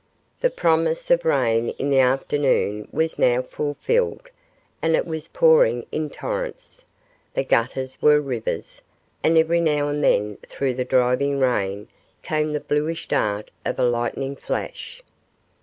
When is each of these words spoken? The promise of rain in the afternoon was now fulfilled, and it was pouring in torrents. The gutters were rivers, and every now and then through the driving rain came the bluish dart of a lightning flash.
The 0.39 0.49
promise 0.49 1.11
of 1.11 1.25
rain 1.25 1.75
in 1.77 1.91
the 1.91 1.99
afternoon 1.99 2.87
was 2.91 3.19
now 3.19 3.43
fulfilled, 3.43 4.29
and 4.81 4.95
it 4.95 5.05
was 5.05 5.27
pouring 5.27 5.85
in 5.91 6.09
torrents. 6.09 6.83
The 7.35 7.43
gutters 7.43 8.01
were 8.01 8.19
rivers, 8.19 8.81
and 9.23 9.37
every 9.37 9.61
now 9.61 9.89
and 9.89 10.03
then 10.03 10.37
through 10.49 10.73
the 10.73 10.85
driving 10.85 11.37
rain 11.39 11.87
came 12.23 12.51
the 12.51 12.59
bluish 12.59 13.07
dart 13.09 13.51
of 13.63 13.77
a 13.77 13.85
lightning 13.85 14.35
flash. 14.35 15.03